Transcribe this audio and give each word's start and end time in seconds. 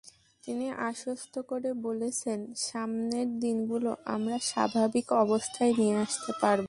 তিনি 0.43 0.67
আশ্বস্ত 0.71 1.33
করে 1.41 1.69
বলেছেন, 1.73 2.39
সামনের 2.55 3.39
দিনগুলো 3.39 3.95
আমরা 4.05 4.37
স্বাভাবিক 4.41 5.07
অবস্থায় 5.13 5.73
নিয়ে 5.77 5.95
আসতে 5.97 6.31
পারব। 6.41 6.59